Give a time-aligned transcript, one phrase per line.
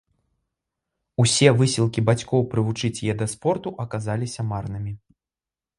[1.25, 4.93] Усе высілкі бацькоў прывучыць яе да спорту аказаліся марнымі.